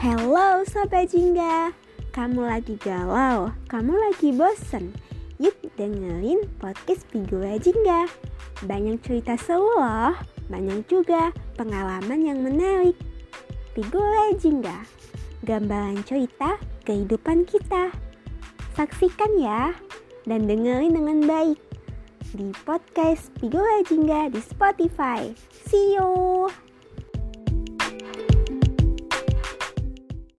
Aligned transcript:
Hello 0.00 0.64
Sobat 0.64 1.12
Jingga 1.12 1.76
Kamu 2.16 2.48
lagi 2.48 2.80
galau? 2.80 3.52
Kamu 3.68 3.92
lagi 3.92 4.32
bosen? 4.32 4.96
Yuk 5.36 5.52
dengerin 5.76 6.48
podcast 6.56 7.04
Figura 7.12 7.60
Jingga 7.60 8.08
Banyak 8.64 9.04
cerita 9.04 9.36
seru 9.36 9.68
loh 9.76 10.16
Banyak 10.48 10.88
juga 10.88 11.36
pengalaman 11.60 12.16
yang 12.24 12.40
menarik 12.40 12.96
Figura 13.76 14.32
Jingga 14.40 14.88
Gambaran 15.44 16.00
cerita 16.08 16.56
kehidupan 16.88 17.44
kita 17.44 17.92
Saksikan 18.72 19.36
ya 19.36 19.76
Dan 20.24 20.48
dengerin 20.48 20.96
dengan 20.96 21.28
baik 21.28 21.60
di 22.32 22.56
podcast 22.64 23.28
Figura 23.42 23.82
Jingga 23.82 24.30
di 24.30 24.38
Spotify. 24.38 25.34
See 25.66 25.98
you! 25.98 26.69